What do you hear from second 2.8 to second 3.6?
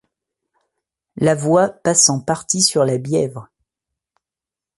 la Bièvre.